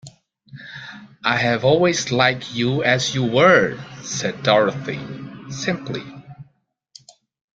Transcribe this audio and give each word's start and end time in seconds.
"I 1.23 1.37
have 1.37 1.63
always 1.63 2.11
liked 2.11 2.55
you 2.55 2.83
as 2.83 3.13
you 3.13 3.23
were," 3.23 3.77
said 4.01 4.41
Dorothy, 4.41 4.99
simply. 5.51 6.01